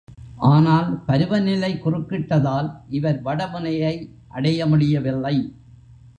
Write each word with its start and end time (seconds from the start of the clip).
ஆனால், 0.45 1.03
பருவநிலை 1.05 1.69
குறுக்கிட்டதால், 1.83 2.69
இவர் 2.89 3.21
வட 3.21 3.47
முனையை 3.47 3.95
அடைய 4.27 4.65
முடியவில்லை. 4.65 5.35